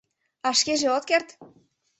[0.47, 1.27] —А шкеже от керт?